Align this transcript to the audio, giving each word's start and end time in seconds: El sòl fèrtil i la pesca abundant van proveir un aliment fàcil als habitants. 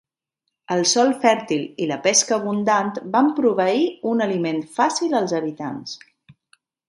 El 0.75 0.79
sòl 0.91 1.11
fèrtil 1.25 1.65
i 1.85 1.87
la 1.91 1.97
pesca 2.07 2.33
abundant 2.37 2.89
van 3.17 3.29
proveir 3.41 3.85
un 4.15 4.25
aliment 4.29 4.63
fàcil 4.79 5.15
als 5.19 5.35
habitants. 5.41 5.97